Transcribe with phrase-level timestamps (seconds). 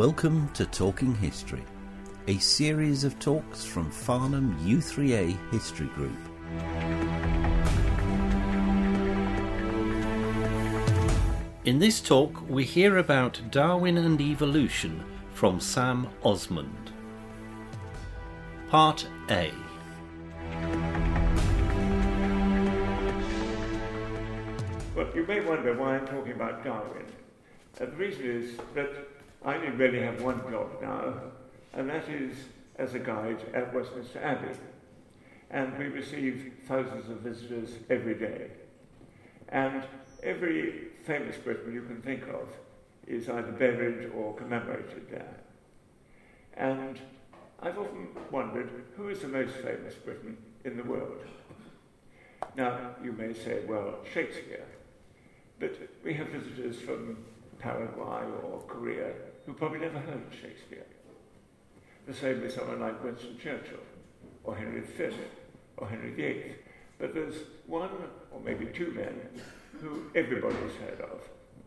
[0.00, 1.62] Welcome to Talking History,
[2.26, 6.16] a series of talks from Farnham U3A History Group.
[11.66, 15.04] In this talk, we hear about Darwin and evolution
[15.34, 16.92] from Sam Osmond.
[18.70, 19.52] Part A
[24.96, 27.04] Well, you may wonder why I'm talking about Darwin.
[27.74, 29.09] The reason is that
[29.44, 31.14] I only really have one job now,
[31.72, 32.36] and that is
[32.76, 34.54] as a guide at Westminster Abbey.
[35.50, 38.50] And we receive thousands of visitors every day.
[39.48, 39.82] And
[40.22, 42.48] every famous Briton you can think of
[43.06, 45.36] is either buried or commemorated there.
[46.54, 47.00] And
[47.60, 51.24] I've often wondered who is the most famous Briton in the world?
[52.56, 54.66] Now, you may say, well, Shakespeare.
[55.58, 57.18] But we have visitors from
[57.60, 59.12] Paraguay or Korea
[59.46, 60.86] who probably never heard of Shakespeare.
[62.06, 63.78] The same with someone like Winston Churchill
[64.44, 65.10] or Henry V
[65.76, 66.54] or Henry VIII.
[66.98, 67.90] But there's one
[68.30, 69.20] or maybe two men
[69.80, 71.20] who everybody's heard of.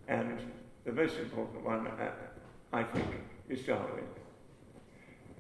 [0.08, 0.38] And
[0.86, 2.12] the most important one, uh,
[2.72, 3.08] I think,
[3.50, 4.06] is Darwin.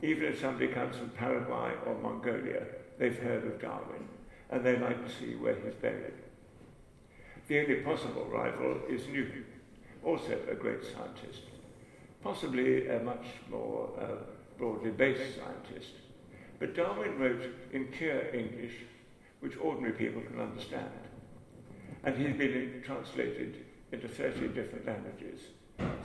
[0.01, 2.63] Even if somebody comes from Paraguay or Mongolia,
[2.97, 4.07] they've heard of Darwin
[4.49, 6.13] and they like to see where he's buried.
[7.47, 9.45] The only possible rival is Newton,
[10.03, 11.41] also a great scientist,
[12.23, 14.23] possibly a much more uh,
[14.57, 15.91] broadly based scientist.
[16.59, 18.73] But Darwin wrote in clear English,
[19.39, 20.89] which ordinary people can understand.
[22.03, 25.41] And he's been translated into 30 different languages.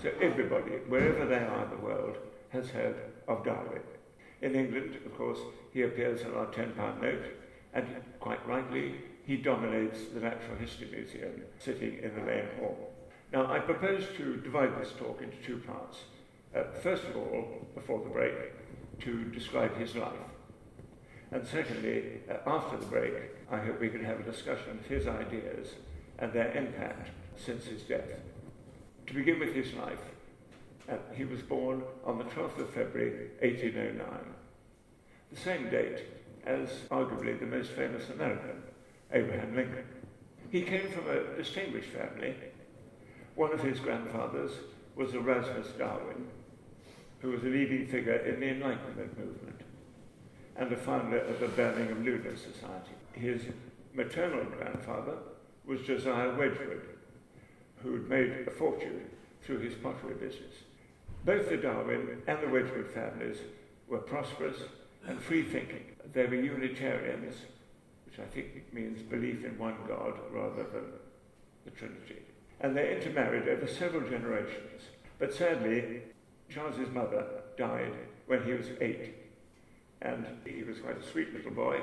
[0.02, 2.18] So everybody, wherever they are in the world,
[2.50, 3.82] has heard of Darwin.
[4.40, 5.38] In England, of course,
[5.72, 7.24] he appears on our £10 note,
[7.74, 7.86] and
[8.20, 8.94] quite rightly,
[9.26, 12.92] he dominates the Natural History Museum sitting in the main hall.
[13.32, 15.98] Now, I propose to divide this talk into two parts.
[16.56, 18.34] Uh, first of all, before the break,
[19.00, 20.12] to describe his life.
[21.30, 23.12] And secondly, uh, after the break,
[23.50, 25.74] I hope we can have a discussion of his ideas
[26.18, 28.08] and their impact since his death.
[29.08, 30.00] To begin with his life,
[30.90, 34.06] uh, he was born on the 12th of February 1809,
[35.30, 36.02] the same date
[36.46, 38.62] as arguably the most famous American,
[39.12, 39.84] Abraham Lincoln.
[40.50, 42.34] He came from a distinguished family.
[43.38, 44.50] One of his grandfathers
[44.96, 46.26] was Erasmus Darwin,
[47.20, 49.60] who was a leading figure in the Enlightenment movement
[50.56, 52.96] and the founder of the Birmingham Lunar Society.
[53.12, 53.42] His
[53.94, 55.18] maternal grandfather
[55.64, 56.82] was Josiah Wedgwood,
[57.76, 59.08] who had made a fortune
[59.44, 60.64] through his pottery business.
[61.24, 63.36] Both the Darwin and the Wedgwood families
[63.86, 64.56] were prosperous
[65.06, 65.84] and free thinking.
[66.12, 67.36] They were Unitarians
[68.04, 70.86] which I think means belief in one God rather than
[71.64, 72.16] the Trinity.
[72.60, 74.82] And they intermarried over several generations.
[75.18, 76.02] But sadly,
[76.48, 77.24] Charles's mother
[77.56, 77.92] died
[78.26, 79.14] when he was eight.
[80.02, 81.80] And he was quite a sweet little boy.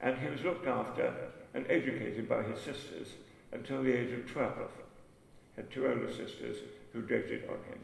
[0.00, 1.12] And he was looked after
[1.54, 3.08] and educated by his sisters
[3.52, 4.52] until the age of 12.
[5.56, 6.58] Had two older sisters
[6.92, 7.78] who doted on him.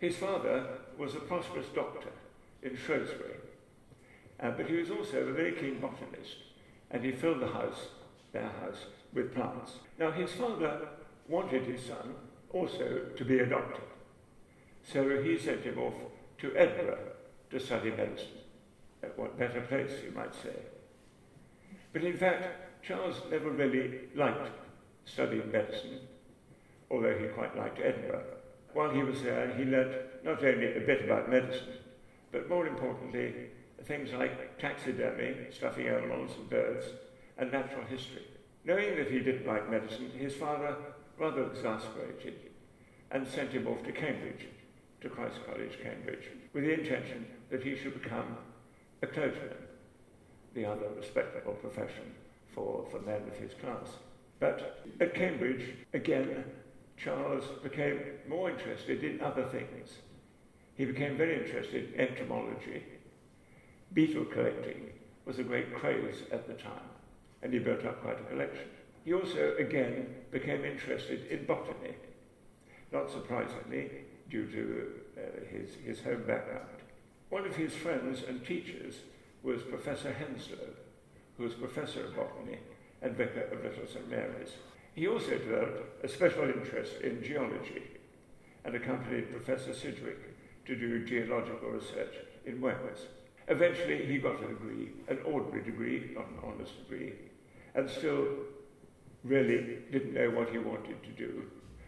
[0.00, 0.66] His father
[0.98, 2.10] was a prosperous doctor
[2.62, 3.36] in Shrewsbury,
[4.40, 6.36] uh, but he was also a very keen botanist
[6.92, 7.88] and he filled the house,
[8.32, 9.72] their house, with plants.
[9.98, 10.88] Now, his father
[11.32, 12.14] wanted his son
[12.52, 13.82] also to be a doctor.
[14.82, 15.94] So he sent him off
[16.38, 17.08] to Edinburgh
[17.50, 18.42] to study medicine.
[19.02, 20.54] At what better place, you might say.
[21.92, 24.50] But in fact, Charles never really liked
[25.06, 26.00] studying medicine,
[26.90, 28.24] although he quite liked Edinburgh.
[28.74, 29.94] While he was there, he learnt
[30.24, 31.78] not only a bit about medicine,
[32.30, 33.34] but more importantly,
[33.84, 36.86] things like taxidermy, stuffing animals and birds,
[37.38, 38.26] and natural history.
[38.64, 40.76] Knowing that he didn't like medicine, his father
[41.18, 42.34] rather exasperated
[43.10, 44.46] and sent him off to Cambridge,
[45.00, 48.36] to Christ College, Cambridge, with the intention that he should become
[49.02, 49.56] a clergyman,
[50.54, 52.14] the other respectable profession
[52.54, 53.96] for, for men of his class.
[54.40, 56.44] But at Cambridge, again,
[56.96, 59.98] Charles became more interested in other things.
[60.74, 62.82] He became very interested in entomology
[63.94, 64.90] beetle collecting
[65.26, 66.88] was a great craze at the time,
[67.42, 68.68] and he built up quite a collection.
[69.04, 71.94] He also, again, became interested in botany,
[72.92, 73.90] not surprisingly,
[74.30, 74.86] due to
[75.18, 76.68] uh, his, his home background.
[77.30, 78.96] One of his friends and teachers
[79.42, 80.70] was Professor Henslow,
[81.36, 82.58] who was professor of botany
[83.00, 84.52] and vicar of Little St Mary's.
[84.94, 87.82] He also developed a special interest in geology
[88.64, 92.14] and accompanied Professor Sedgwick to do geological research
[92.46, 93.06] in Wales.
[93.48, 97.14] Eventually, he got a degree, an ordinary degree, not an honours degree,
[97.74, 98.26] and still
[99.24, 101.44] really didn't know what he wanted to do,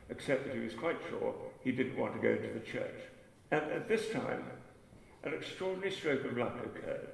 [0.09, 3.01] except that he was quite sure he didn't want to go into the church.
[3.51, 4.45] And at this time,
[5.23, 7.09] an extraordinary stroke of luck occurred,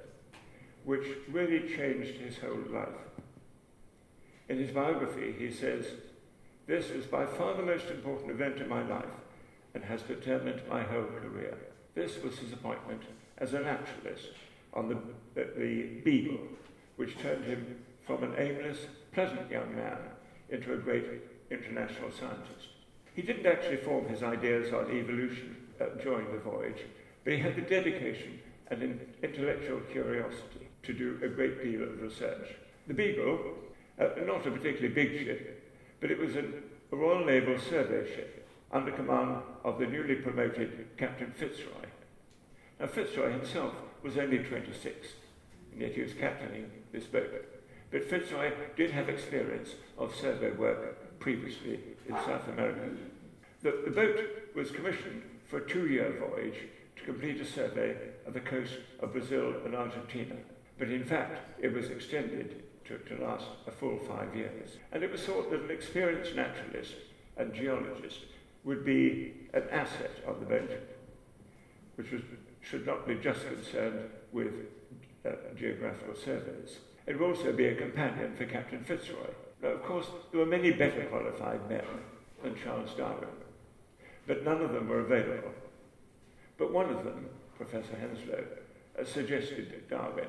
[0.83, 2.89] which really changed his whole life.
[4.49, 5.85] In his biography, he says,
[6.67, 9.05] This is by far the most important event in my life
[9.73, 11.57] and has determined my whole career.
[11.95, 13.01] This was his appointment
[13.37, 14.31] as a naturalist
[14.73, 14.97] on the,
[15.35, 16.39] the, the Beagle,
[16.97, 18.79] which turned him from an aimless,
[19.13, 19.97] pleasant young man
[20.51, 21.05] into a great
[21.49, 22.69] international scientist.
[23.15, 26.85] He didn't actually form his ideas on evolution uh, during the voyage,
[27.23, 28.39] but he had the dedication
[28.69, 32.55] and in intellectual curiosity to do a great deal of research.
[32.87, 33.53] The Beagle,
[33.99, 36.45] uh, not a particularly big ship, but it was a
[36.91, 41.87] Royal Naval survey ship under command of the newly promoted Captain Fitzroy.
[42.79, 45.07] Now, Fitzroy himself was only 26,
[45.71, 47.50] and yet he was captaining this boat.
[47.91, 52.89] But Fitzroy did have experience of survey work previously in South America.
[53.61, 54.17] The, the boat
[54.55, 56.57] was commissioned for a two year voyage
[56.95, 57.95] to complete a survey
[58.25, 60.35] of the coast of Brazil and Argentina.
[60.79, 64.77] But in fact, it was extended to, to last a full five years.
[64.91, 66.95] And it was thought that an experienced naturalist
[67.37, 68.19] and geologist
[68.63, 70.71] would be an asset of the boat,
[71.95, 72.21] which was,
[72.61, 74.53] should not be just concerned with
[75.25, 76.77] uh, geographical surveys.
[77.07, 79.29] It would also be a companion for Captain Fitzroy.
[79.61, 81.83] Now, of course, there were many better qualified men
[82.43, 83.29] than Charles Darwin,
[84.27, 85.51] but none of them were available.
[86.57, 87.27] But one of them,
[87.57, 88.43] Professor Henslow,
[89.05, 90.27] suggested Darwin.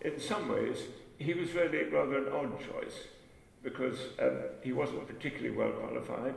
[0.00, 0.78] In some ways,
[1.18, 3.08] he was really rather an odd choice
[3.62, 6.34] because um, he wasn't particularly well qualified.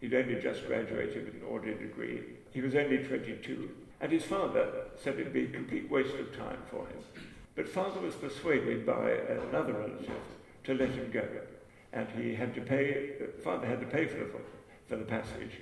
[0.00, 2.20] He'd only just graduated with an ordinary degree.
[2.52, 3.70] He was only 22.
[4.00, 6.98] And his father said it'd be a complete waste of time for him.
[7.56, 10.20] But father was persuaded by another relative
[10.64, 11.26] to let him go.
[11.92, 13.12] And he had to pay,
[13.42, 14.30] father had to pay for the,
[14.86, 15.52] for the passage.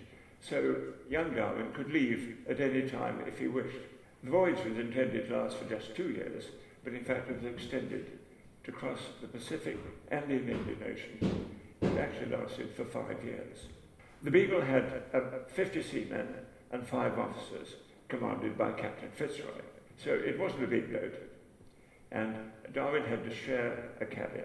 [0.40, 0.76] So
[1.08, 3.78] young Darwin could leave at any time if he wished.
[4.24, 6.44] The voyage was intended to last for just two years,
[6.82, 8.18] but in fact it was extended
[8.64, 9.78] to cross the Pacific
[10.10, 11.56] and the Indian Ocean.
[11.80, 13.66] It actually lasted for five years.
[14.22, 16.26] The Beagle had uh, 50 seamen
[16.72, 17.74] and five officers,
[18.08, 19.60] commanded by Captain Fitzroy.
[20.02, 21.14] So it wasn't a big boat.
[22.14, 22.36] And
[22.72, 24.44] Darwin had to share a cabin,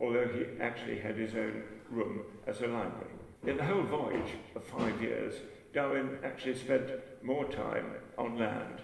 [0.00, 3.14] although he actually had his own room as a library.
[3.46, 5.34] In the whole voyage of five years,
[5.72, 6.90] Darwin actually spent
[7.22, 7.86] more time
[8.18, 8.80] on land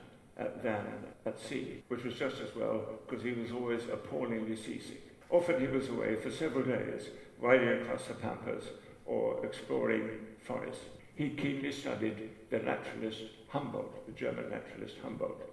[0.63, 0.87] than
[1.27, 5.03] at sea, which was just as well because he was always appallingly seasick.
[5.29, 7.09] Often he was away for several days,
[7.41, 8.65] riding across the pampas
[9.07, 10.09] or exploring
[10.47, 10.85] forests.
[11.17, 15.51] He keenly studied the naturalist Humboldt, the German naturalist Humboldt,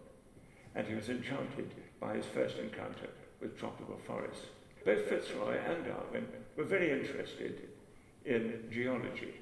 [0.76, 3.10] and he was enchanted by his first encounter
[3.40, 4.48] with tropical forests.
[4.84, 6.28] Both Fitzroy and Darwin
[6.58, 7.70] were very interested
[8.26, 9.36] in geology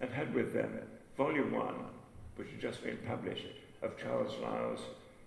[0.00, 0.80] and had with them
[1.16, 1.74] Volume 1,
[2.36, 3.46] which had just been published,
[3.82, 4.80] of Charles Lyell's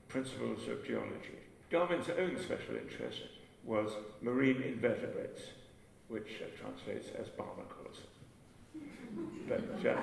[0.09, 1.37] Principles of Geology.
[1.69, 3.21] Darwin's own special interest
[3.63, 5.41] was marine invertebrates,
[6.07, 8.01] which uh, translates as barnacles.
[9.47, 10.01] But uh,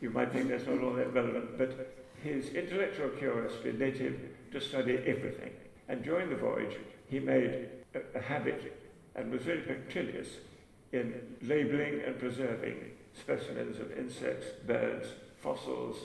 [0.00, 4.20] you might think that's not all that relevant, but his intellectual curiosity led him
[4.52, 5.52] to study everything.
[5.88, 6.76] And during the voyage,
[7.08, 8.74] he made a, a habit
[9.14, 10.28] and was very punctilious
[10.92, 12.76] in labeling and preserving
[13.18, 15.08] specimens of insects, birds,
[15.40, 15.96] fossils,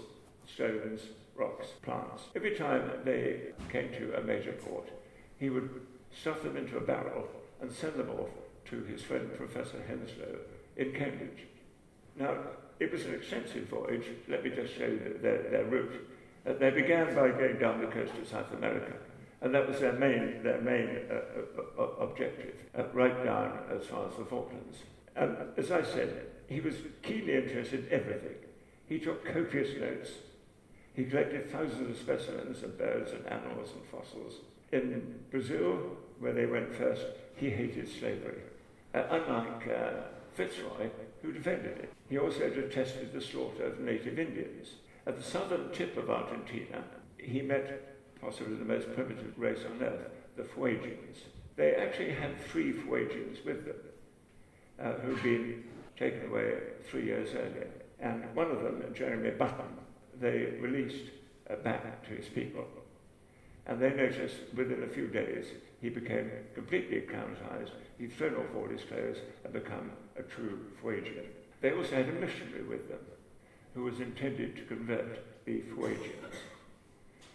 [0.47, 1.01] stones,
[1.35, 2.23] rocks, plants.
[2.35, 4.89] Every time they came to a major port,
[5.37, 5.69] he would
[6.11, 7.27] stuff them into a barrel
[7.61, 8.29] and send them off
[8.65, 10.39] to his friend Professor Henslow
[10.77, 11.45] in Cambridge.
[12.17, 12.35] Now,
[12.79, 14.05] it was an extensive voyage.
[14.27, 16.07] Let me just show you their, their route.
[16.45, 18.93] Uh, they began by going down the coast of South America,
[19.41, 24.07] and that was their main, their main uh, uh, objective, uh, right down as far
[24.07, 24.77] as the Falklands.
[25.15, 28.35] And as I said, he was keenly interested in everything.
[28.87, 30.09] He took copious notes.
[30.93, 34.33] He collected thousands of specimens of birds and animals and fossils.
[34.71, 37.05] In Brazil, where they went first,
[37.35, 38.41] he hated slavery.
[38.93, 40.01] Uh, unlike uh,
[40.33, 40.89] Fitzroy,
[41.21, 41.93] who defended it.
[42.09, 44.75] He also detested the slaughter of native Indians.
[45.07, 46.83] At the southern tip of Argentina,
[47.17, 51.17] he met possibly the most primitive race on earth, the Fuegians.
[51.55, 53.75] They actually had three Fuegians with them,
[54.79, 55.63] uh, who'd been
[55.97, 56.53] taken away
[56.87, 57.69] three years earlier.
[57.99, 59.77] And one of them, Jeremy Button,
[60.19, 61.09] they released
[61.63, 62.65] back to his people.
[63.65, 65.45] And they noticed within a few days
[65.81, 67.71] he became completely acclimatized.
[67.97, 71.25] He'd thrown off all his clothes and become a true Fuegian.
[71.59, 72.99] They also had a missionary with them
[73.73, 76.35] who was intended to convert the Fuegians.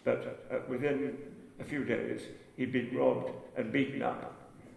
[0.03, 1.17] But uh, within
[1.59, 2.21] a few days,
[2.55, 4.33] he'd been robbed and beaten up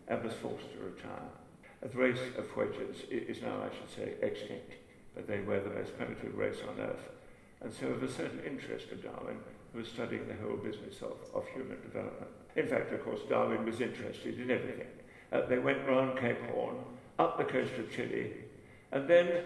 [0.08, 1.28] and was forced to retire.
[1.82, 4.74] The race of Fuegians is now, I should say, extinct,
[5.14, 7.10] but they were the most primitive race on earth
[7.62, 9.36] and so of a certain interest to Darwin,
[9.72, 12.30] who was studying the whole business of, of human development.
[12.56, 14.86] In fact, of course, Darwin was interested in everything.
[15.32, 16.76] Uh, they went round Cape Horn,
[17.18, 18.32] up the coast of Chile,
[18.92, 19.44] and then,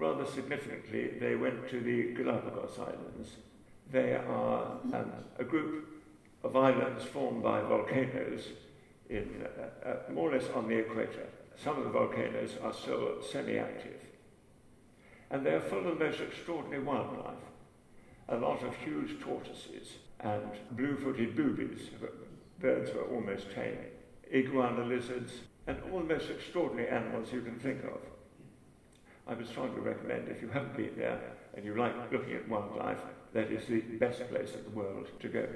[0.00, 3.36] rather significantly, they went to the Galapagos Islands.
[3.92, 5.86] They are um, a group
[6.42, 8.48] of islands formed by volcanoes
[9.10, 11.26] in, uh, uh, more or less on the equator.
[11.62, 14.00] Some of the volcanoes are still semi-active.
[15.30, 17.34] And they are full of the most extraordinary wildlife.
[18.30, 21.90] A lot of huge tortoises and blue-footed boobies,
[22.58, 23.76] birds were almost tame,
[24.32, 25.32] iguana lizards,
[25.66, 28.00] and all the most extraordinary animals you can think of.
[29.26, 31.20] I would strongly recommend, if you haven't been there
[31.54, 33.00] and you like looking at wildlife,
[33.32, 35.46] that is the best place in the world to go.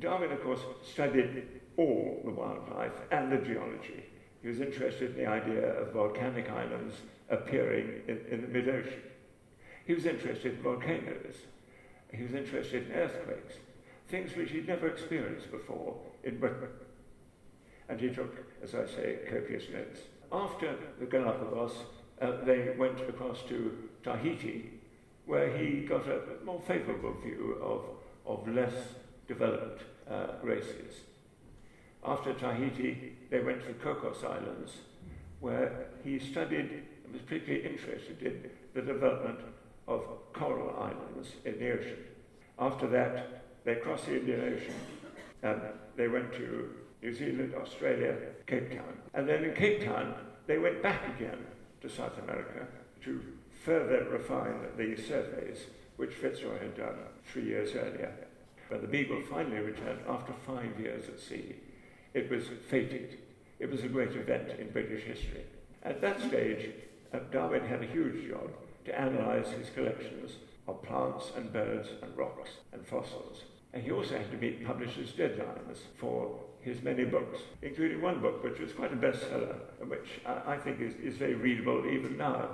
[0.00, 1.46] Darwin, of course, studied
[1.76, 4.04] all the wildlife and the geology.
[4.42, 6.94] He was interested in the idea of volcanic islands
[7.28, 9.02] appearing in, in the mid-ocean.
[9.84, 11.36] He was interested in volcanoes.
[12.12, 13.54] He was interested in earthquakes,
[14.08, 16.68] things which he'd never experienced before in Britain.
[17.88, 20.00] And he took, as I say, copious notes.
[20.32, 21.72] After the Galapagos,
[22.20, 24.70] uh, they went across to Tahiti,
[25.26, 27.82] where he got a more favourable view of,
[28.26, 28.74] of less
[29.26, 31.00] developed uh, races.
[32.04, 34.72] After Tahiti, they went to the Cocos Islands,
[35.40, 39.40] where he studied and was particularly interested in the development
[39.86, 41.98] of coral islands in the ocean.
[42.58, 44.74] After that, they crossed the Indian Ocean
[45.42, 45.60] and
[45.96, 46.70] they went to
[47.02, 48.14] New Zealand, Australia,
[48.46, 48.98] Cape Town.
[49.14, 50.14] And then in Cape Town,
[50.46, 51.38] they went back again
[51.80, 52.66] to South America
[53.04, 53.20] to
[53.64, 56.96] further refine the surveys which Fitzroy had done
[57.30, 58.12] three years earlier.
[58.68, 61.56] When the Beagle finally returned after five years at sea,
[62.14, 63.18] it was fated.
[63.58, 65.44] It was a great event in British history.
[65.82, 66.70] At that stage,
[67.12, 68.50] uh, Darwin had a huge job
[68.84, 70.32] to analyse his collections
[70.68, 73.42] of plants and birds and rocks and fossils.
[73.72, 78.42] And he also had to meet publishers' deadlines for his many books, including one book
[78.44, 82.48] which was quite a bestseller, which I, I think is, is very readable even now,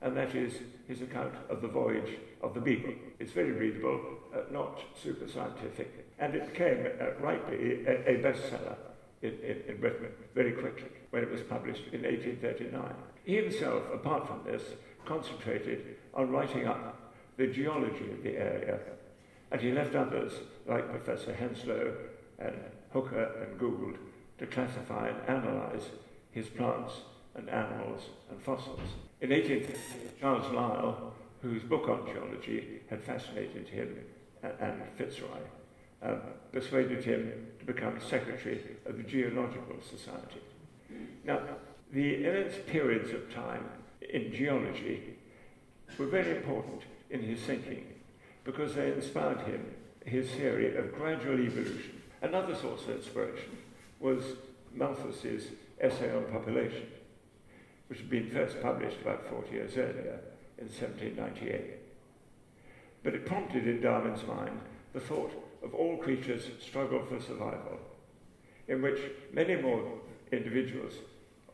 [0.00, 0.54] and that is
[0.88, 2.94] his account of the voyage of the Beagle.
[3.18, 4.00] It's very readable,
[4.34, 8.76] uh, not super scientific, and it became uh, rightly a, a bestseller
[9.22, 12.94] in, in, in Britain very quickly when it was published in 1839.
[13.24, 14.62] He himself, apart from this,
[15.06, 18.78] concentrated on writing up the geology of the area,
[19.50, 20.32] and he left others,
[20.66, 21.94] like Professor Henslow
[22.38, 22.54] and
[22.94, 23.98] Hooker and Gould,
[24.38, 25.90] to classify and analyze
[26.30, 26.92] his plants
[27.34, 28.80] and animals and fossils.
[29.20, 33.98] In 1850, Charles Lyell, whose book on geology had fascinated him
[34.60, 35.40] and Fitzroy,
[36.02, 36.20] um,
[36.52, 40.40] persuaded him to become secretary of the Geological Society.
[41.24, 41.40] Now,
[41.92, 43.64] the immense periods of time
[44.00, 45.16] in geology
[45.98, 47.86] were very important in his thinking
[48.44, 49.64] because they inspired him
[50.04, 52.02] his theory of gradual evolution.
[52.24, 53.58] Another source of inspiration
[54.00, 54.24] was
[54.74, 56.86] Malthus's essay on population,
[57.88, 60.20] which had been first published about 40 years earlier
[60.56, 61.64] in 1798.
[63.02, 64.58] But it prompted in Darwin's mind
[64.94, 67.78] the thought of all creatures struggle for survival,
[68.68, 69.00] in which
[69.30, 69.84] many more
[70.32, 70.94] individuals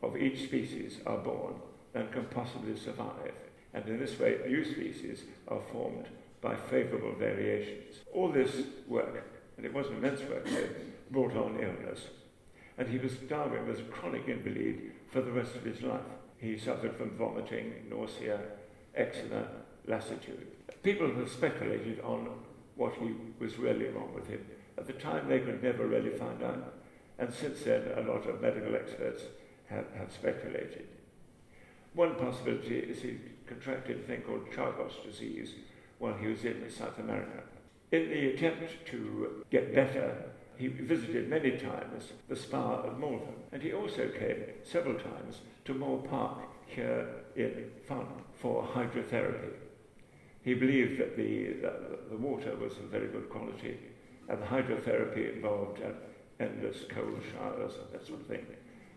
[0.01, 1.55] of each species are born
[1.91, 3.33] than can possibly survive.
[3.73, 6.05] And in this way, new species are formed
[6.39, 7.97] by favourable variations.
[8.13, 8.55] All this
[8.87, 10.47] work, and it was an immense work,
[11.11, 12.07] brought on illness.
[12.79, 16.01] And he was, Darwin was a chronic invalid for the rest of his life.
[16.39, 18.39] He suffered from vomiting, nausea,
[18.95, 19.45] eczema,
[19.85, 20.47] lassitude.
[20.81, 22.27] People have speculated on
[22.75, 24.43] what he was really wrong with him.
[24.79, 26.73] At the time, they could never really find out.
[27.19, 29.21] And since then, a lot of medical experts
[29.67, 30.87] have, have speculated.
[31.93, 35.53] One possibility is he contracted a thing called Chagas disease
[35.99, 37.43] while he was in South America.
[37.91, 40.15] In the attempt to get better,
[40.55, 45.73] he visited many times the spa of Malvern, and he also came several times to
[45.73, 47.05] Moor Park here
[47.35, 49.55] in Farnham for hydrotherapy.
[50.41, 51.53] He believed that the,
[52.09, 53.77] the, water was of very good quality,
[54.29, 55.81] and the hydrotherapy involved
[56.39, 58.45] endless cold showers and that sort of thing,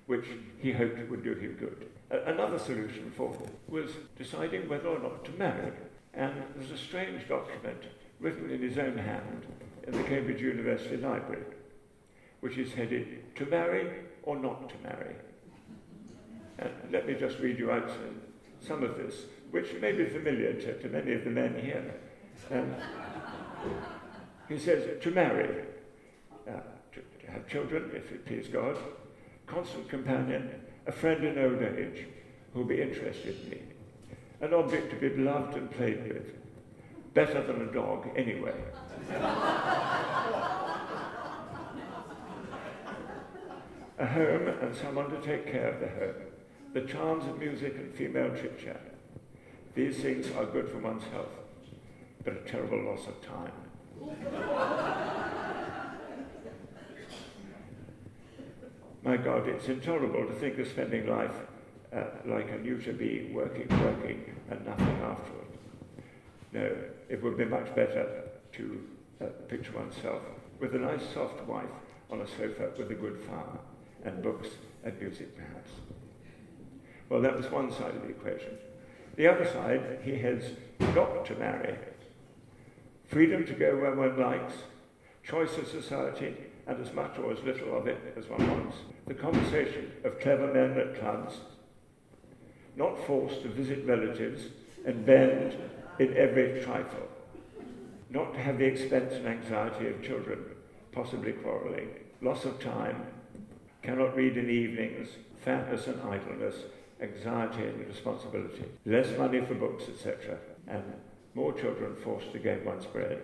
[0.06, 0.26] which
[0.60, 1.88] he hoped would do him good.
[2.12, 5.72] A- another solution for him was deciding whether or not to marry,
[6.14, 7.82] and there's a strange document
[8.24, 9.44] written in his own hand
[9.86, 11.44] in the Cambridge University Library,
[12.40, 13.86] which is headed To Marry
[14.22, 15.14] or Not to Marry.
[16.58, 18.20] And let me just read you out some,
[18.66, 21.94] some of this which may be familiar to, to many of the men here.
[22.50, 22.74] Um,
[24.48, 25.64] he says, to marry,
[26.48, 26.60] uh,
[26.92, 28.76] to, to, have children, if it please God,
[29.46, 30.50] constant companion,
[30.86, 32.06] a friend in old age
[32.52, 33.60] who will be interested in me,
[34.40, 36.43] an object to be loved and played with,
[37.14, 38.54] better than a dog anyway.
[43.97, 46.14] a home and someone to take care of the home,
[46.73, 48.94] the charms of music and female chit chat.
[49.75, 51.33] These things are good for one's health,
[52.25, 53.52] but a terrible loss of time.
[59.04, 61.35] My God, it's intolerable to think of spending life
[61.94, 65.44] uh, like a neuter bee, working, working, and nothing afterward.
[66.54, 66.70] No,
[67.08, 68.80] it would be much better to
[69.20, 70.23] uh, picture oneself
[70.61, 71.64] with a nice soft wife
[72.11, 73.58] on a sofa with a good fire
[74.04, 74.49] and books
[74.84, 75.70] and music perhaps.
[77.08, 78.56] Well, that was one side of the equation.
[79.16, 80.52] The other side, he has
[80.94, 81.76] got to marry.
[83.06, 84.54] Freedom to go where one likes,
[85.25, 88.76] choice of society, and as much or as little of it as one wants.
[89.06, 91.34] The conversation of clever men at clubs,
[92.76, 94.44] not forced to visit relatives
[94.87, 95.56] and bend
[95.98, 97.08] in every trifle,
[98.10, 100.44] not to have the expense and anxiety of children,
[100.92, 103.06] possibly quarrelling, loss of time,
[103.82, 105.08] cannot read in evenings,
[105.44, 106.56] fatness and idleness,
[107.00, 110.82] anxiety and responsibility, less money for books, etc., and
[111.34, 113.20] more children forced to gain one's bread.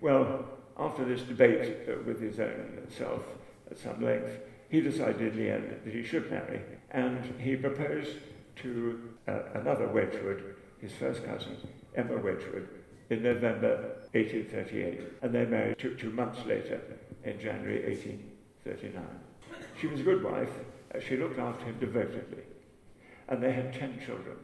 [0.00, 0.46] Well,
[0.78, 3.22] after this debate uh, with his own self
[3.70, 6.60] at some length, he decided in the end that he should marry,
[6.90, 8.16] and he proposed
[8.56, 11.56] to uh, another Wedgwood, his first cousin,
[11.94, 12.68] Emma Wedgwood,
[13.10, 16.80] in November 1838, and they married two, two months later,
[17.24, 19.04] in January 1839.
[19.80, 20.50] She was a good wife,
[21.06, 22.44] she looked after him devotedly,
[23.28, 24.36] and they had ten children.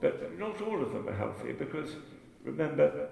[0.00, 1.96] But not all of them were healthy because,
[2.44, 3.08] remember,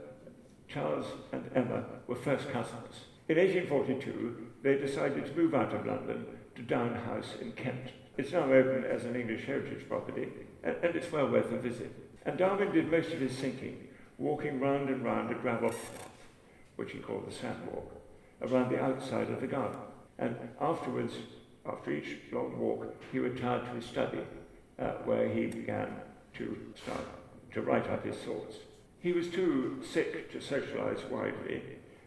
[0.69, 3.07] Charles and Emma were first cousins.
[3.29, 7.93] In 1842, they decided to move out of London to Down House in Kent.
[8.17, 10.29] It's now open as an English heritage property,
[10.63, 11.93] and, and it's well worth a visit.
[12.27, 13.87] And Darwin did most of his thinking
[14.19, 16.09] walking round and round a gravel path,
[16.75, 17.89] which he called the sandwalk,
[18.43, 19.79] around the outside of the garden.
[20.19, 21.15] And afterwards,
[21.65, 24.19] after each long walk, he retired to his study,
[24.79, 25.89] uh, where he began
[26.35, 27.05] to start
[27.53, 28.57] to write up his thoughts.
[28.99, 31.63] He was too sick to socialize widely,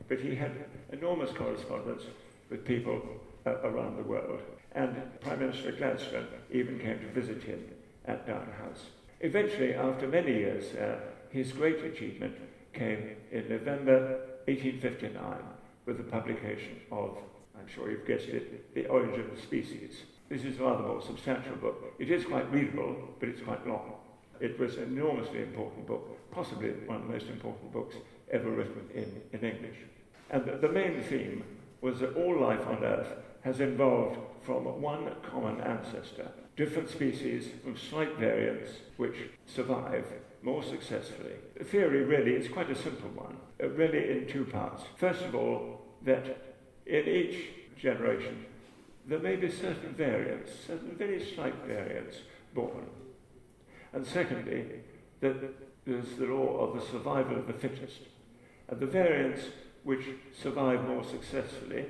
[0.10, 0.52] but he had
[0.92, 2.04] enormous correspondence
[2.50, 3.02] with people
[3.46, 4.42] uh, around the world.
[4.74, 7.64] And Prime Minister Gladstone even came to visit him
[8.06, 8.88] at Down House.
[9.22, 10.98] Eventually, after many years, uh,
[11.30, 12.36] his great achievement
[12.74, 15.36] came in November 1859
[15.86, 17.18] with the publication of,
[17.60, 20.04] I'm sure you've guessed it, The Origin of Species.
[20.30, 21.94] This is a rather more substantial book.
[22.00, 23.94] It is quite readable, but it's quite long.
[24.40, 27.96] It was an enormously important book, possibly one of the most important books
[28.32, 29.78] ever written in, in English.
[30.30, 31.44] And the, the main theme
[31.82, 37.78] was that all life on Earth has evolved from one common ancestor, different species with
[37.78, 40.06] slight variants which survive
[40.42, 41.34] more successfully.
[41.58, 44.84] The theory really is quite a simple one, uh, really in two parts.
[44.98, 48.46] First of all, that in each generation
[49.06, 52.18] there may be certain variants, certain very slight variants
[52.54, 52.88] born.
[53.94, 54.66] And secondly,
[55.22, 55.36] that
[55.86, 58.02] there's the law of the survival of the fittest.
[58.68, 59.42] And the variants
[59.84, 60.06] which
[60.40, 61.86] survive more successfully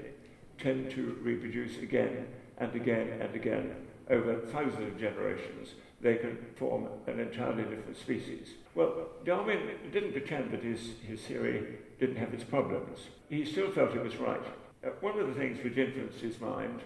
[0.61, 3.75] tend to reproduce again and again and again
[4.09, 5.69] over thousands of generations.
[6.01, 8.49] They can form an entirely different species.
[8.73, 9.59] Well, Darwin
[9.91, 12.99] didn't pretend that his, his theory didn't have its problems.
[13.29, 14.41] He still felt it was right.
[14.83, 16.81] Uh, one of the things which influenced his mind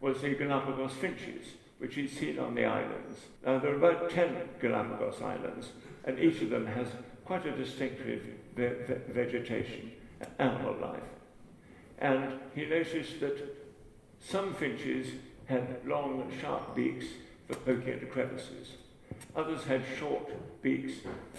[0.00, 1.46] was the Galapagos finches,
[1.78, 3.20] which he'd seen on the islands.
[3.44, 5.68] Now, there are about 10 Galapagos islands,
[6.04, 6.88] and each of them has
[7.24, 8.22] quite a distinctive
[8.56, 9.92] ve- ve- vegetation,
[10.38, 11.02] animal life.
[11.98, 13.38] And he noticed that
[14.20, 15.08] some finches
[15.46, 17.06] had long, sharp beaks
[17.48, 18.74] for poking into crevices.
[19.36, 20.94] Others had short beaks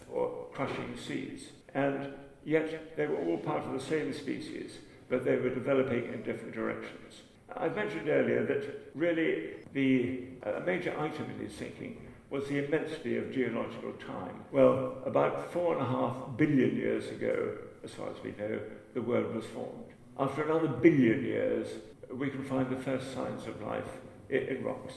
[0.07, 1.45] for crushing seeds.
[1.73, 2.13] And
[2.43, 4.77] yet they were all part of the same species,
[5.09, 7.21] but they were developing in different directions.
[7.55, 11.97] I mentioned earlier that really the uh, major item in his thinking
[12.29, 14.43] was the immensity of geological time.
[14.51, 18.59] Well, about four and a half billion years ago, as far as we know,
[18.93, 19.94] the world was formed.
[20.17, 21.67] After another billion years,
[22.09, 23.89] we can find the first signs of life
[24.29, 24.93] in, rocks,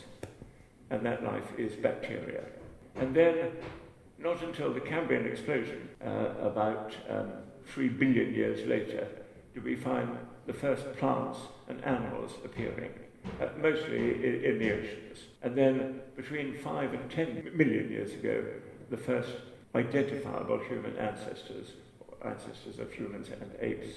[0.91, 2.45] and that life is bacteria.
[2.95, 3.51] And then,
[4.19, 7.33] not until the Cambrian explosion, uh, about um,
[7.67, 9.09] three billion years later,
[9.55, 12.93] do we find the first plants and animals appearing,
[13.41, 15.19] uh, mostly in, in the oceans.
[15.43, 18.45] And then, between five and ten million years ago,
[18.89, 19.31] the first
[19.75, 21.73] identifiable human ancestors,
[22.25, 23.97] ancestors of humans and apes.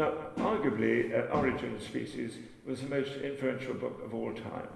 [0.00, 4.68] Now, arguably, uh, Origin of Species was the most influential book of all time.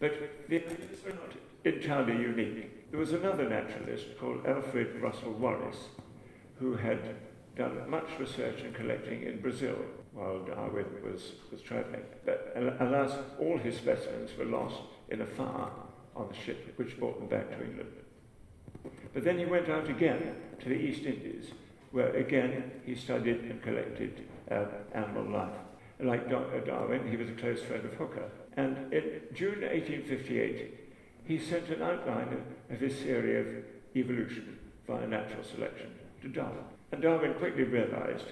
[0.00, 1.34] But the ideas are not
[1.66, 2.90] entirely unique.
[2.90, 5.88] There was another naturalist called Alfred Russel Wallace
[6.58, 6.98] who had
[7.58, 9.76] done much research and collecting in Brazil
[10.14, 12.04] while Darwin was, was travelling.
[12.24, 15.68] But alas, all his specimens were lost in a fire
[16.14, 17.92] on the ship which brought them back to England.
[19.12, 21.50] But then he went out again to the East Indies,
[21.96, 25.58] where again he studied and collected uh, animal life.
[25.98, 28.28] Like Darwin, he was a close friend of Hooker.
[28.54, 30.74] And in June 1858,
[31.24, 32.36] he sent an outline
[32.70, 33.46] of his theory of
[33.96, 36.64] evolution via natural selection to Darwin.
[36.92, 38.26] And Darwin quickly realized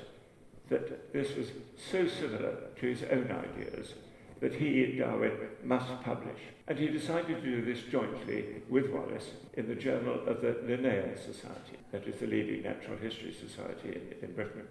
[0.68, 1.48] that this was
[1.90, 3.94] so similar to his own ideas
[4.40, 5.32] that he, Darwin,
[5.64, 6.40] must publish.
[6.66, 11.14] And he decided to do this jointly with Wallace in the Journal of the Linnean
[11.18, 14.66] Society, that is the leading natural history society in, in Britain.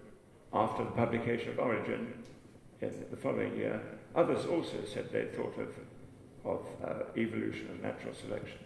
[0.52, 2.14] After the publication of Origin
[2.80, 3.80] in the following year,
[4.16, 5.68] others also said they thought of,
[6.44, 8.58] of uh, evolution and natural selection,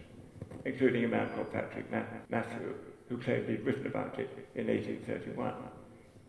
[0.65, 2.75] including a man called Patrick Ma- Matthew,
[3.11, 5.53] who claimed he'd written about it in 1831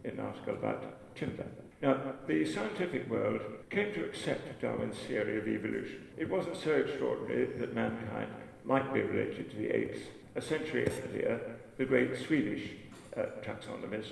[0.04, 1.46] in an article about timber.
[1.82, 3.40] Now, the scientific world
[3.70, 6.08] came to accept Darwin's theory of evolution.
[6.18, 8.28] It wasn't so extraordinary that mankind
[8.66, 10.00] might be related to the apes.
[10.36, 11.40] A century earlier,
[11.78, 12.72] the great Swedish
[13.16, 14.12] uh, taxonomist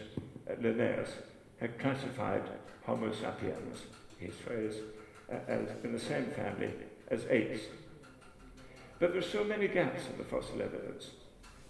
[0.49, 1.09] uh, Linnaeus
[1.59, 2.43] had classified
[2.85, 3.81] Homo sapiens,
[4.17, 4.75] his phrase,
[5.29, 6.71] uh, as in the same family
[7.09, 7.59] as apes.
[8.97, 11.11] But there are so many gaps in the fossil evidence,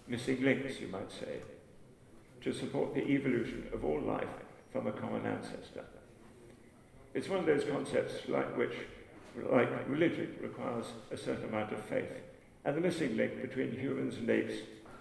[0.06, 1.40] missing links, you might say,
[2.42, 4.28] to support the evolution of all life
[4.72, 5.84] from a common ancestor.
[7.14, 8.74] It's one of those concepts like which,
[9.50, 12.12] like religion, requires a certain amount of faith.
[12.64, 14.54] And the missing link between humans and apes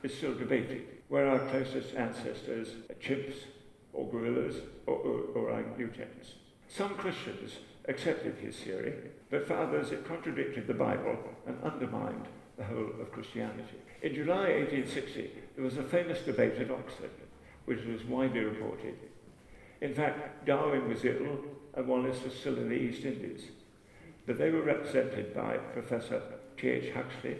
[0.03, 0.83] is still debated.
[1.09, 2.69] Where our closest ancestors
[3.01, 3.35] chimps,
[3.93, 6.33] or gorillas, or, or, or orangutans?
[6.67, 7.53] Some Christians
[7.87, 8.93] accepted his theory,
[9.29, 12.27] but for others it contradicted the Bible and undermined
[12.57, 13.77] the whole of Christianity.
[14.01, 17.11] In July 1860, there was a famous debate at Oxford,
[17.65, 18.95] which was widely reported.
[19.81, 21.39] In fact, Darwin was ill
[21.75, 23.43] and Wallace was still in the East Indies,
[24.25, 26.21] but they were represented by Professor
[26.57, 26.93] T.H.
[26.93, 27.37] Huxley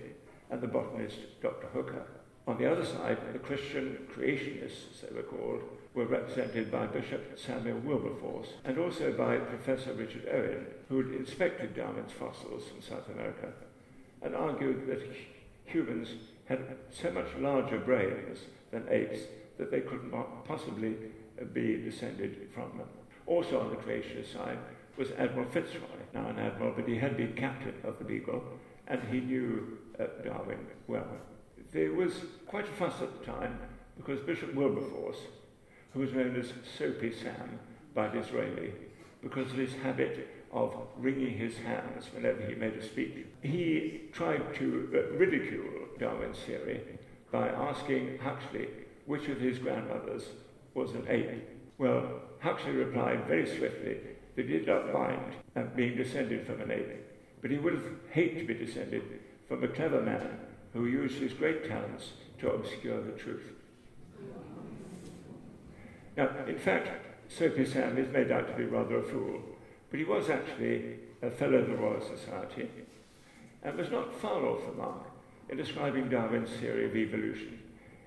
[0.52, 1.68] and the botanist Dr.
[1.68, 2.06] Hooker.
[2.48, 5.62] On the other side, the Christian creationists, as they were called,
[5.94, 11.76] were represented by Bishop Samuel Wilberforce and also by Professor Richard Owen, who had inspected
[11.76, 13.52] Darwin's fossils from South America
[14.22, 15.02] and argued that
[15.66, 16.10] humans
[16.46, 18.40] had so much larger brains
[18.72, 19.20] than apes
[19.58, 20.96] that they could not possibly
[21.46, 22.88] be descended from them.
[23.26, 24.58] Also on the creationist side
[24.98, 25.82] was Admiral Fitzroy,
[26.14, 28.44] now an admiral, but he had been captain of the Beagle,
[28.88, 31.08] and he knew uh, Darwin well.
[31.72, 32.14] There was
[32.48, 33.60] quite a fuss at the time
[33.98, 35.20] because Bishop Wilberforce,
[35.94, 37.60] who was known as Soapy Sam
[37.94, 38.72] by Disraeli,
[39.22, 43.26] because of his habit of wringing his hands whenever he made a speech.
[43.42, 45.66] He tried to uh, ridicule
[46.00, 46.82] Darwin's theory
[47.32, 48.70] by asking Huxley
[49.06, 50.24] which of his grandmothers
[50.78, 51.50] was an ape.
[51.80, 53.98] Well, Huxley replied very swiftly
[54.36, 57.04] that he did not mind uh, being descended from an ape,
[57.42, 59.02] but he would have hated to be descended
[59.48, 60.38] from a clever man
[60.74, 63.54] who used his great talents to obscure the truth.
[66.16, 66.90] Now, in fact,
[67.28, 69.42] Soapy Sam is made out to be rather a fool,
[69.90, 72.70] but he was actually a fellow of the Royal Society
[73.64, 75.08] and was not far off the mark
[75.50, 77.60] in describing Darwin's theory of evolution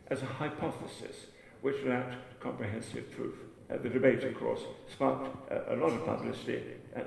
[0.09, 1.27] as a hypothesis
[1.63, 3.35] which lacked comprehensive proof.
[3.71, 4.61] Uh, the debate, of course,
[4.93, 6.63] sparked uh, a lot of publicity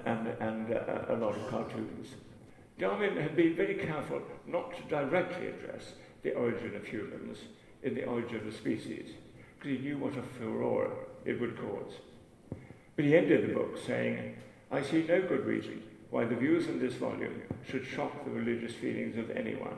[0.06, 2.16] and, and, uh, a lot of cartoons.
[2.80, 7.38] Darwin had been very careful not to directly address the origin of humans
[7.84, 9.10] in the origin of species,
[9.56, 10.90] because he knew what a furore
[11.26, 11.94] it would cause.
[12.96, 14.36] But he ended the book saying,
[14.72, 18.74] I see no good reason why the views in this volume should shock the religious
[18.74, 19.78] feelings of anyone.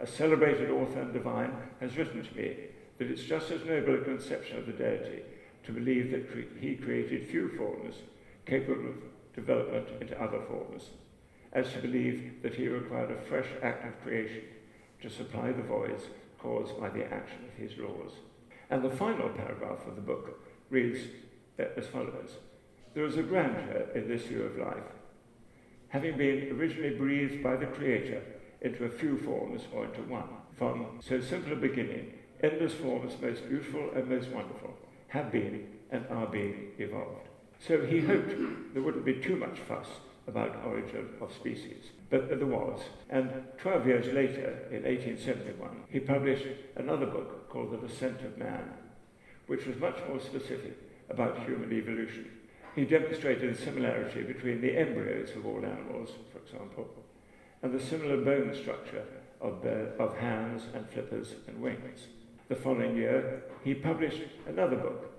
[0.00, 2.56] A celebrated author and divine has written to me
[2.98, 5.22] that it's just as noble a conception of the deity
[5.64, 7.96] to believe that cre- he created few forms
[8.46, 8.96] capable of
[9.34, 10.90] development into other forms,
[11.52, 14.42] as to believe that he required a fresh act of creation
[15.00, 16.04] to supply the voids
[16.38, 18.12] caused by the action of his laws.
[18.70, 21.00] And the final paragraph of the book reads
[21.58, 22.36] uh, as follows
[22.94, 24.90] There is a grandeur in this view of life.
[25.88, 28.22] Having been originally breathed by the Creator
[28.60, 33.48] into a few forms or into one, from so simple a beginning endless forms, most
[33.48, 34.74] beautiful and most wonderful,
[35.08, 37.28] have been and are being evolved.
[37.58, 38.34] So he hoped
[38.72, 39.88] there wouldn't be too much fuss
[40.26, 41.84] about origin of species.
[42.10, 42.80] But there was.
[43.10, 46.46] And 12 years later, in 1871, he published
[46.76, 48.70] another book called The Descent of Man,
[49.46, 50.76] which was much more specific
[51.08, 52.30] about human evolution.
[52.76, 56.88] He demonstrated a similarity between the embryos of all animals, for example,
[57.62, 59.04] and the similar bone structure
[59.40, 62.06] of, uh, of hands and flippers and wings.
[62.48, 65.10] The following year, he published another book,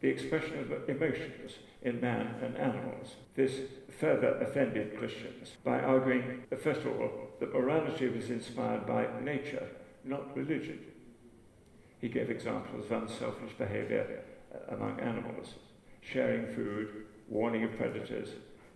[0.00, 3.16] The Expression of Emotions in Man and Animals.
[3.34, 3.52] This
[3.98, 9.66] further offended Christians by arguing, first of all, that morality was inspired by nature,
[10.04, 10.78] not religion.
[12.00, 14.22] He gave examples of unselfish behavior
[14.54, 15.54] uh, among animals,
[16.02, 18.28] sharing food, warning of predators,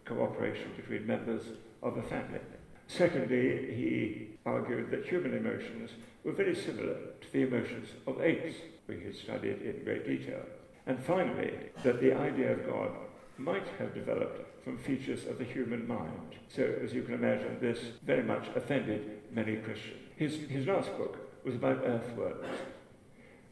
[0.04, 1.42] cooperation between members
[1.80, 2.40] of a family.
[2.88, 5.90] Secondly, he argued that human emotions
[6.24, 8.56] were very similar to the emotions of apes,
[8.86, 10.42] we had studied in great detail.
[10.86, 11.52] And finally,
[11.84, 12.90] that the idea of God
[13.38, 16.36] might have developed from features of the human mind.
[16.48, 19.96] So, as you can imagine, this very much offended many Christians.
[20.16, 22.46] His, his last book was about earthworms,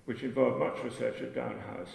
[0.04, 1.90] which involved much research at Down House,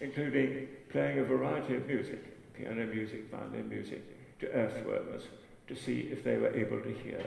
[0.00, 5.24] including playing a variety of music, piano music, violin music, to earthworms
[5.66, 7.24] to see if they were able to hear.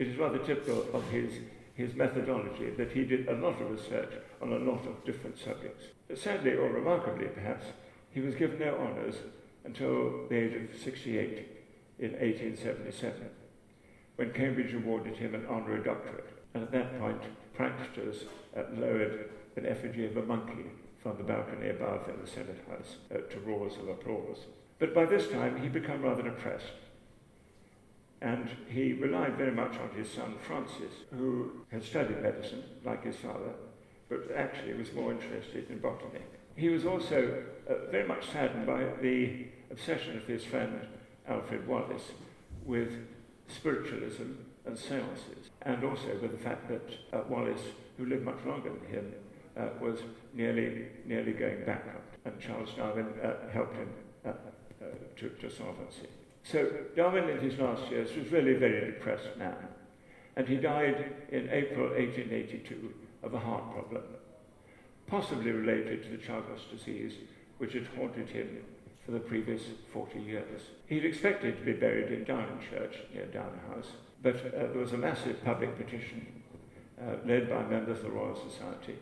[0.00, 1.30] It is rather typical of his,
[1.74, 5.84] his methodology that he did a lot of research on a lot of different subjects.
[6.14, 7.66] Sadly, or remarkably perhaps,
[8.10, 9.16] he was given no honours
[9.62, 11.48] until the age of 68
[11.98, 13.28] in 1877,
[14.16, 16.32] when Cambridge awarded him an honorary doctorate.
[16.54, 17.20] And at that point,
[18.56, 20.64] uh, lowered an effigy of a monkey
[21.02, 24.46] from the balcony above in the Senate House uh, to roars of applause.
[24.78, 26.72] But by this time, he'd become rather depressed.
[28.22, 33.16] And he relied very much on his son Francis, who had studied medicine, like his
[33.16, 33.54] father,
[34.08, 36.20] but actually was more interested in botany.
[36.56, 40.86] He was also uh, very much saddened by the obsession of his friend
[41.28, 42.10] Alfred Wallace
[42.64, 42.92] with
[43.48, 44.32] spiritualism
[44.66, 47.62] and seances, and also with the fact that uh, Wallace,
[47.96, 49.12] who lived much longer than him,
[49.56, 50.00] uh, was
[50.34, 53.88] nearly, nearly going bankrupt, and Charles Darwin uh, helped him
[54.24, 54.84] uh, uh,
[55.16, 56.06] to, to solvency.
[56.42, 59.56] So Darwin in his last years was really very depressed man.
[60.36, 64.02] And he died in April 1882 of a heart problem,
[65.06, 67.14] possibly related to the Chagas disease,
[67.58, 68.64] which had haunted him
[69.04, 70.62] for the previous 40 years.
[70.86, 73.88] He'd expected to be buried in Down Church near Down House,
[74.22, 76.42] but uh, there was a massive public petition
[77.00, 78.96] uh, led by members of the Royal Society,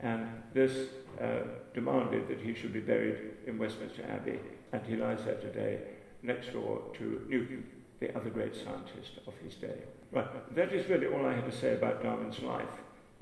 [0.00, 0.88] and this
[1.20, 1.40] uh,
[1.74, 4.38] demanded that he should be buried in Westminster Abbey,
[4.72, 5.78] and he lies there today
[6.24, 7.64] next door to Newton,
[8.00, 9.78] the other great scientist of his day.
[10.10, 12.68] Right, that is really all I had to say about Darwin's life.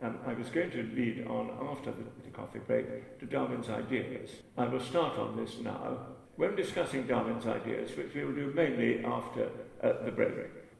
[0.00, 4.30] Um, I was going to lead on after the, the coffee break to Darwin's ideas.
[4.58, 5.98] I will start on this now.
[6.36, 9.50] When discussing Darwin's ideas, which we will do mainly after
[9.82, 10.32] uh, the break,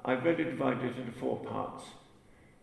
[0.04, 1.84] I've really divided it into four parts.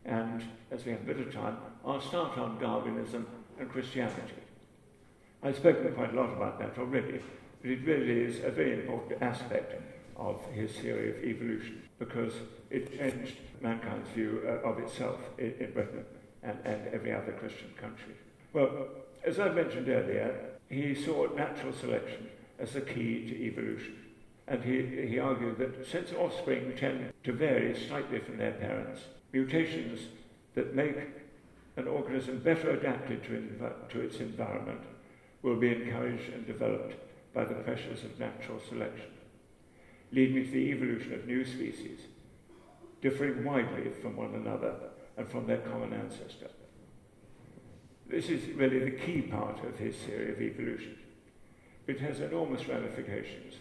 [0.05, 3.27] And as we have a bit of time, I'll start on Darwinism
[3.59, 4.33] and Christianity.
[5.41, 7.21] I've spoken quite a lot about that already,
[7.63, 9.81] it really is a very important aspect
[10.15, 12.33] of his theory of evolution because
[12.69, 16.05] it changed mankind's view uh, of itself in, in Britain
[16.43, 18.13] and, and every other Christian country.
[18.53, 18.87] Well,
[19.25, 23.95] as I mentioned earlier, he saw natural selection as the key to evolution.
[24.47, 30.01] And he, he argued that since offspring tend to vary slightly from their parents, mutations
[30.55, 30.95] that make
[31.77, 34.81] an organism better adapted to, to its environment
[35.43, 36.95] will be encouraged and developed
[37.33, 39.11] by the pressures of natural selection,
[40.11, 41.99] leading to the evolution of new species,
[43.01, 44.75] differing widely from one another
[45.17, 46.49] and from their common ancestor.
[48.07, 50.97] This is really the key part of his theory of evolution.
[51.87, 53.55] It has enormous ramifications.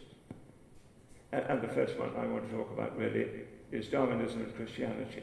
[1.32, 3.26] And the first one I want to talk about really
[3.70, 5.22] is Darwinism and Christianity.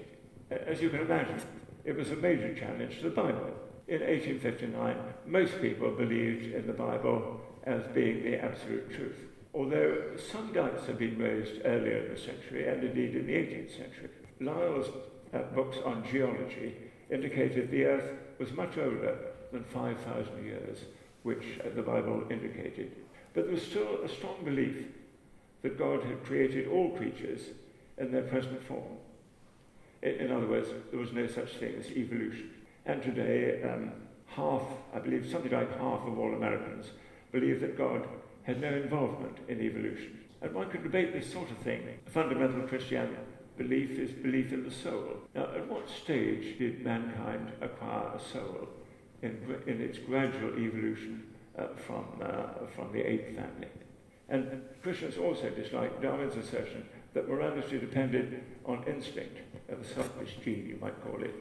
[0.51, 1.41] As you can imagine,
[1.83, 3.51] it was a major challenge to the Bible.
[3.87, 9.17] In 1859, most people believed in the Bible as being the absolute truth.
[9.53, 13.77] Although some doubts have been raised earlier in the century and indeed in the 18th
[13.77, 14.09] century.
[14.41, 14.89] Lyell's
[15.33, 16.75] uh, books on geology
[17.09, 19.17] indicated the Earth was much older
[19.51, 20.79] than 5,000 years,
[21.23, 22.91] which uh, the Bible indicated.
[23.33, 24.85] But there was still a strong belief
[25.61, 27.41] that God had created all creatures
[27.97, 28.97] in their present form.
[30.01, 32.51] In, in other words, there was no such thing as evolution.
[32.85, 33.91] And today, um,
[34.27, 34.61] half,
[34.93, 36.87] I believe something like half of all Americans
[37.35, 38.07] believe that God
[38.43, 40.19] had no involvement in evolution.
[40.41, 41.81] And one could debate this sort of thing.
[42.05, 43.17] Fundamental Christian
[43.57, 45.17] belief is belief in the soul.
[45.33, 48.69] Now, at what stage did mankind acquire a soul
[49.21, 49.31] in,
[49.67, 51.23] in its gradual evolution
[51.57, 53.67] uh, from, uh, from the ape family?
[54.29, 60.77] And Christians also dislike Darwin's assertion that morality depended on instinct, the selfish gene, you
[60.81, 61.35] might call it,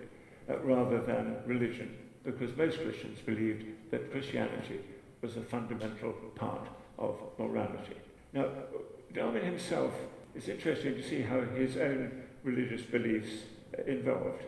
[0.50, 4.80] uh, rather than religion, because most Christians believed that Christianity
[5.24, 7.96] was a fundamental part of morality.
[8.34, 8.46] Now,
[9.14, 9.94] Darwin himself,
[10.34, 13.30] it's interesting to see how his own religious beliefs
[13.86, 14.42] involved.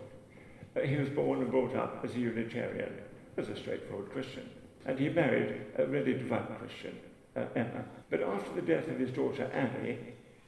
[0.77, 2.93] Uh, he was born and brought up as a Unitarian,
[3.39, 4.51] as a straightforward Christian.
[4.85, 6.99] And he married a really devout Christian,
[7.35, 7.83] uh, Emma.
[8.11, 9.99] But after the death of his daughter Annie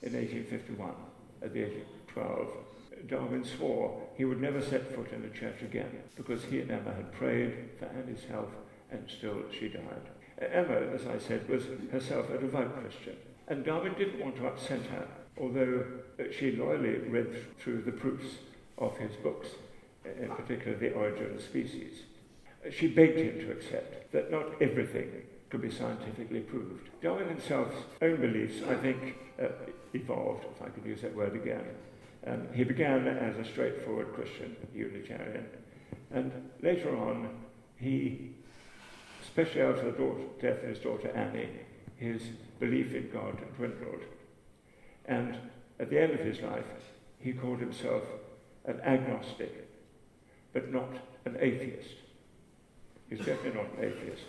[0.02, 0.90] in 1851,
[1.40, 2.48] at the age of 12,
[3.06, 6.92] Darwin swore he would never set foot in a church again because he and Emma
[6.92, 8.52] had prayed for Annie's health
[8.90, 10.17] and still she died.
[10.40, 13.16] Emma, as I said, was herself a devout Christian,
[13.48, 15.06] and Darwin didn't want to upset her,
[15.40, 15.84] although
[16.30, 18.36] she loyally read through the proofs
[18.78, 19.48] of his books,
[20.04, 22.02] in particular The Origin of Species.
[22.70, 25.10] She begged him to accept that not everything
[25.50, 26.88] could be scientifically proved.
[27.02, 29.48] Darwin himself's own beliefs, I think, uh,
[29.94, 31.64] evolved, if I could use that word again.
[32.26, 35.46] Um, he began as a straightforward Christian Unitarian,
[36.10, 37.30] and later on,
[37.76, 38.32] he
[39.28, 41.48] especially after the daughter, death of his daughter Annie,
[41.96, 42.22] his
[42.58, 44.02] belief in God dwindled.
[45.04, 45.36] And
[45.78, 46.64] at the end of his life,
[47.20, 48.02] he called himself
[48.64, 49.68] an agnostic,
[50.52, 50.90] but not
[51.24, 51.96] an atheist.
[53.08, 54.24] He's definitely not an atheist.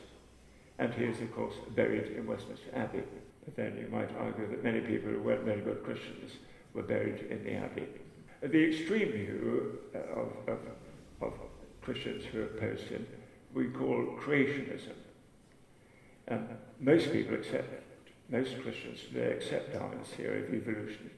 [0.77, 3.03] And he is, of course, buried in Westminster Abbey.
[3.45, 6.33] But then you might argue that many people who weren't very good Christians
[6.73, 7.87] were buried in the Abbey.
[8.41, 10.59] The extreme view uh, of, of,
[11.21, 11.33] of
[11.81, 13.05] Christians who opposed him
[13.53, 14.93] we call creationism.
[16.27, 16.47] And
[16.79, 17.83] most people accept it.
[18.29, 21.09] Most Christians today accept Darwin's theory of evolution.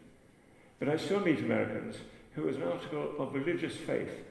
[0.79, 1.97] But I still meet Americans
[2.33, 4.23] who, as an article of religious faith,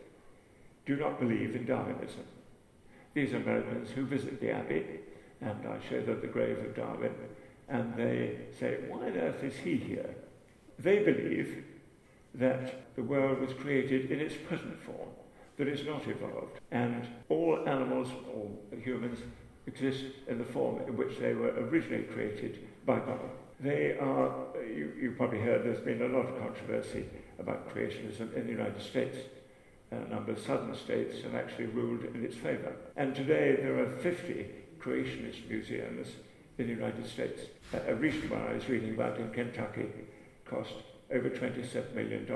[0.86, 2.24] do not believe in Darwinism.
[3.12, 4.84] These are Americans who visit the Abbey,
[5.42, 7.14] and I show them the grave of Darwin,
[7.68, 10.14] and they say, Why on earth is he here?
[10.78, 11.64] They believe
[12.34, 15.10] that the world was created in its present form
[15.60, 16.58] that is not evolved.
[16.70, 19.18] And all animals, all humans,
[19.66, 23.28] exist in the form in which they were originally created by God.
[23.60, 27.04] They are, you, you probably heard there's been a lot of controversy
[27.38, 29.18] about creationism in the United States.
[29.90, 32.74] A number of southern states have actually ruled in its favor.
[32.96, 34.46] And today there are 50
[34.78, 36.08] creationist museums
[36.56, 37.42] in the United States.
[37.86, 39.88] A recent one I was reading about in Kentucky
[40.46, 40.72] cost
[41.12, 42.26] over $27 million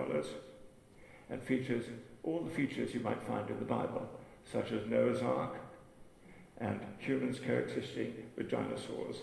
[1.30, 1.87] and features
[2.24, 4.08] all the features you might find in the Bible,
[4.50, 5.56] such as Noah's Ark
[6.58, 9.16] and humans coexisting with dinosaurs,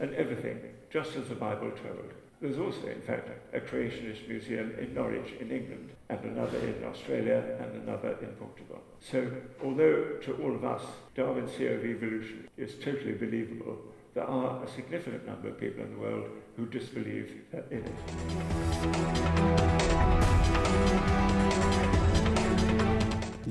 [0.00, 0.58] and everything
[0.90, 2.12] just as the Bible told.
[2.40, 7.56] There's also, in fact, a creationist museum in Norwich in England, and another in Australia,
[7.60, 8.80] and another in Portugal.
[8.98, 9.30] So,
[9.62, 10.82] although to all of us
[11.14, 13.78] Darwin's theory of evolution is totally believable,
[14.14, 17.92] there are a significant number of people in the world who disbelieve in it.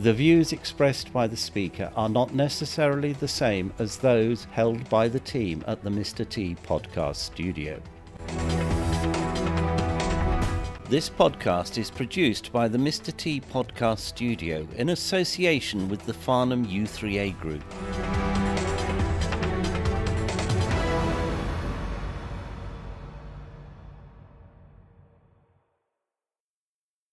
[0.01, 5.07] The views expressed by the speaker are not necessarily the same as those held by
[5.07, 6.27] the team at the Mr.
[6.27, 7.79] T podcast studio.
[10.89, 13.15] This podcast is produced by the Mr.
[13.15, 17.63] T podcast studio in association with the Farnham U3A Group.